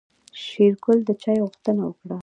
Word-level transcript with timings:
شېرګل 0.43 0.99
د 1.07 1.09
چاي 1.23 1.37
غوښتنه 1.43 1.81
وکړه. 1.85 2.17